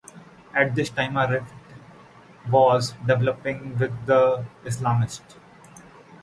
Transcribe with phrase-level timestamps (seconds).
[0.55, 1.53] At this time, a rift
[2.49, 5.35] was developing with the Islamists.